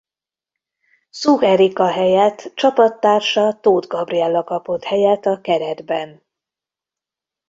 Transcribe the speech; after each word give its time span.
Szuh 1.09 1.43
Erika 1.43 1.91
helyett 1.91 2.51
csapattársa 2.55 3.59
Tóth 3.61 3.87
Gabriella 3.87 4.43
kapott 4.43 4.83
helyet 4.83 5.25
a 5.25 5.41
keretben. 5.41 6.25